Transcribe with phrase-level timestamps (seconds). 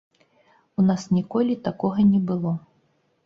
[0.79, 2.55] У нас ніколі такога не было.